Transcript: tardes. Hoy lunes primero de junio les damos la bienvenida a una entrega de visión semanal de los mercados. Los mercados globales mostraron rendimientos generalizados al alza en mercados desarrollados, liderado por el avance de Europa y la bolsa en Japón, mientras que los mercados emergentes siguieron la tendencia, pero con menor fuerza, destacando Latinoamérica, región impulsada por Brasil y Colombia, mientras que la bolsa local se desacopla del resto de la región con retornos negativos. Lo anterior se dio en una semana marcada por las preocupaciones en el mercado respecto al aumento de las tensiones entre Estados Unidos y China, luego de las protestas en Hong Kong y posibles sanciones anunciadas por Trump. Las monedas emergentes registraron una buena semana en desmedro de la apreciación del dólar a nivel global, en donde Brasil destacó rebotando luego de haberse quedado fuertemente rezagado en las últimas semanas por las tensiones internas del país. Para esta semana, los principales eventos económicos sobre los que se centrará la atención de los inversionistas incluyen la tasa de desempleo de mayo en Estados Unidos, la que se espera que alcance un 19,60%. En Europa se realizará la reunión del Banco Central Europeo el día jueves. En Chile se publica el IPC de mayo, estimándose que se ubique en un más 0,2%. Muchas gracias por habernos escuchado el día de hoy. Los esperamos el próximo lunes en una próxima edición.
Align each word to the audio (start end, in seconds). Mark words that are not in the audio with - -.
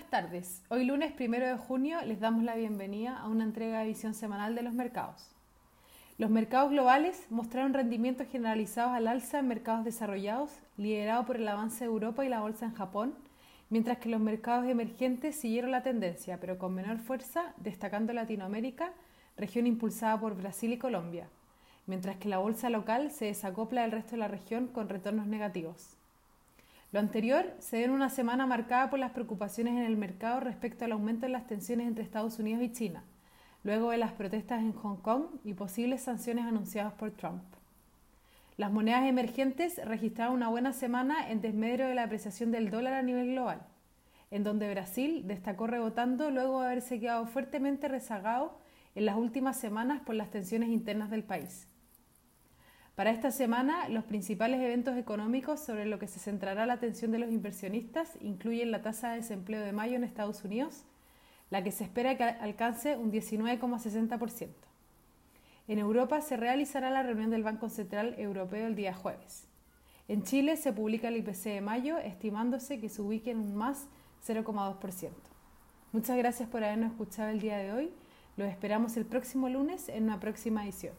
tardes. 0.00 0.62
Hoy 0.70 0.84
lunes 0.84 1.12
primero 1.12 1.46
de 1.46 1.58
junio 1.58 2.00
les 2.06 2.18
damos 2.18 2.44
la 2.44 2.54
bienvenida 2.54 3.18
a 3.18 3.28
una 3.28 3.44
entrega 3.44 3.80
de 3.80 3.88
visión 3.88 4.14
semanal 4.14 4.54
de 4.54 4.62
los 4.62 4.72
mercados. 4.72 5.30
Los 6.16 6.30
mercados 6.30 6.70
globales 6.70 7.26
mostraron 7.28 7.74
rendimientos 7.74 8.26
generalizados 8.28 8.92
al 8.92 9.06
alza 9.06 9.40
en 9.40 9.48
mercados 9.48 9.84
desarrollados, 9.84 10.50
liderado 10.78 11.26
por 11.26 11.36
el 11.36 11.46
avance 11.46 11.80
de 11.80 11.90
Europa 11.90 12.24
y 12.24 12.30
la 12.30 12.40
bolsa 12.40 12.64
en 12.64 12.74
Japón, 12.74 13.14
mientras 13.68 13.98
que 13.98 14.08
los 14.08 14.20
mercados 14.20 14.66
emergentes 14.66 15.36
siguieron 15.36 15.70
la 15.70 15.82
tendencia, 15.82 16.40
pero 16.40 16.58
con 16.58 16.74
menor 16.74 16.98
fuerza, 16.98 17.52
destacando 17.58 18.14
Latinoamérica, 18.14 18.92
región 19.36 19.66
impulsada 19.66 20.18
por 20.18 20.36
Brasil 20.36 20.72
y 20.72 20.78
Colombia, 20.78 21.28
mientras 21.86 22.16
que 22.16 22.30
la 22.30 22.38
bolsa 22.38 22.70
local 22.70 23.10
se 23.10 23.26
desacopla 23.26 23.82
del 23.82 23.92
resto 23.92 24.12
de 24.12 24.18
la 24.18 24.28
región 24.28 24.68
con 24.68 24.88
retornos 24.88 25.26
negativos. 25.26 25.98
Lo 26.92 27.00
anterior 27.00 27.54
se 27.58 27.78
dio 27.78 27.86
en 27.86 27.92
una 27.92 28.10
semana 28.10 28.46
marcada 28.46 28.90
por 28.90 28.98
las 28.98 29.12
preocupaciones 29.12 29.72
en 29.72 29.84
el 29.84 29.96
mercado 29.96 30.40
respecto 30.40 30.84
al 30.84 30.92
aumento 30.92 31.24
de 31.24 31.32
las 31.32 31.46
tensiones 31.46 31.86
entre 31.86 32.04
Estados 32.04 32.38
Unidos 32.38 32.62
y 32.62 32.70
China, 32.70 33.02
luego 33.64 33.92
de 33.92 33.96
las 33.96 34.12
protestas 34.12 34.60
en 34.60 34.74
Hong 34.74 34.98
Kong 34.98 35.24
y 35.42 35.54
posibles 35.54 36.02
sanciones 36.02 36.44
anunciadas 36.44 36.92
por 36.92 37.12
Trump. 37.12 37.42
Las 38.58 38.70
monedas 38.70 39.06
emergentes 39.06 39.80
registraron 39.82 40.34
una 40.34 40.50
buena 40.50 40.74
semana 40.74 41.30
en 41.30 41.40
desmedro 41.40 41.88
de 41.88 41.94
la 41.94 42.02
apreciación 42.02 42.50
del 42.50 42.68
dólar 42.68 42.92
a 42.92 43.02
nivel 43.02 43.28
global, 43.28 43.62
en 44.30 44.44
donde 44.44 44.68
Brasil 44.68 45.26
destacó 45.26 45.66
rebotando 45.66 46.30
luego 46.30 46.60
de 46.60 46.66
haberse 46.66 47.00
quedado 47.00 47.24
fuertemente 47.24 47.88
rezagado 47.88 48.58
en 48.94 49.06
las 49.06 49.16
últimas 49.16 49.58
semanas 49.58 50.02
por 50.02 50.14
las 50.14 50.30
tensiones 50.30 50.68
internas 50.68 51.08
del 51.08 51.24
país. 51.24 51.71
Para 52.94 53.10
esta 53.10 53.30
semana, 53.30 53.88
los 53.88 54.04
principales 54.04 54.60
eventos 54.60 54.98
económicos 54.98 55.60
sobre 55.60 55.86
los 55.86 55.98
que 55.98 56.08
se 56.08 56.20
centrará 56.20 56.66
la 56.66 56.74
atención 56.74 57.10
de 57.10 57.18
los 57.18 57.30
inversionistas 57.30 58.18
incluyen 58.20 58.70
la 58.70 58.82
tasa 58.82 59.10
de 59.10 59.16
desempleo 59.16 59.62
de 59.62 59.72
mayo 59.72 59.96
en 59.96 60.04
Estados 60.04 60.44
Unidos, 60.44 60.84
la 61.48 61.64
que 61.64 61.72
se 61.72 61.84
espera 61.84 62.16
que 62.18 62.24
alcance 62.24 62.98
un 62.98 63.10
19,60%. 63.10 64.48
En 65.68 65.78
Europa 65.78 66.20
se 66.20 66.36
realizará 66.36 66.90
la 66.90 67.02
reunión 67.02 67.30
del 67.30 67.44
Banco 67.44 67.70
Central 67.70 68.14
Europeo 68.18 68.66
el 68.66 68.74
día 68.74 68.92
jueves. 68.92 69.48
En 70.06 70.22
Chile 70.22 70.58
se 70.58 70.72
publica 70.72 71.08
el 71.08 71.16
IPC 71.16 71.44
de 71.44 71.60
mayo, 71.62 71.96
estimándose 71.96 72.78
que 72.78 72.90
se 72.90 73.00
ubique 73.00 73.30
en 73.30 73.38
un 73.38 73.54
más 73.54 73.86
0,2%. 74.26 75.10
Muchas 75.92 76.16
gracias 76.18 76.48
por 76.48 76.62
habernos 76.62 76.90
escuchado 76.90 77.30
el 77.30 77.40
día 77.40 77.56
de 77.56 77.72
hoy. 77.72 77.92
Los 78.36 78.48
esperamos 78.48 78.96
el 78.98 79.06
próximo 79.06 79.48
lunes 79.48 79.88
en 79.88 80.04
una 80.04 80.20
próxima 80.20 80.64
edición. 80.64 80.94